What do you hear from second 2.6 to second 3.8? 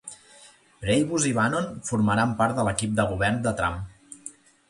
de l'equip de govern de Trump.